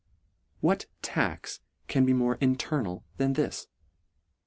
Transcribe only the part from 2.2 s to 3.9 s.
"internal" than this